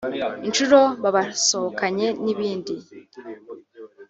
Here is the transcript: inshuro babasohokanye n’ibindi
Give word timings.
inshuro 0.47 0.79
babasohokanye 1.03 2.07
n’ibindi 2.23 2.73